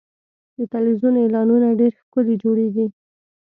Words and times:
د 0.57 0.59
تلویزیون 0.73 1.15
اعلانونه 1.23 1.67
ډېر 1.79 1.91
ښکلي 2.01 2.35
جوړېږي. 2.43 2.85